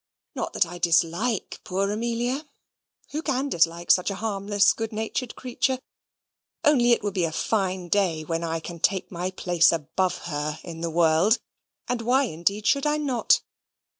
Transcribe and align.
Not 0.33 0.53
that 0.53 0.65
I 0.65 0.79
dislike 0.79 1.61
poor 1.63 1.91
Amelia: 1.91 2.47
who 3.11 3.21
can 3.21 3.49
dislike 3.49 3.91
such 3.91 4.09
a 4.09 4.15
harmless, 4.15 4.73
good 4.73 4.91
natured 4.91 5.35
creature? 5.35 5.77
only 6.63 6.91
it 6.93 7.03
will 7.03 7.11
be 7.11 7.23
a 7.25 7.31
fine 7.31 7.87
day 7.87 8.23
when 8.23 8.43
I 8.43 8.59
can 8.61 8.79
take 8.79 9.11
my 9.11 9.29
place 9.29 9.71
above 9.71 10.17
her 10.23 10.57
in 10.63 10.81
the 10.81 10.89
world, 10.89 11.37
as 11.87 11.99
why, 11.99 12.23
indeed, 12.23 12.65
should 12.65 12.87
I 12.87 12.97
not?" 12.97 13.43